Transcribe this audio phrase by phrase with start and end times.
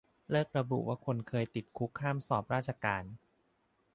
[0.29, 3.03] เลิกระบุว่าคนเคยติดคุกห้ามสอบราชการ